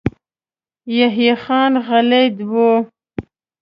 [0.97, 2.53] يحيی خان غلی و.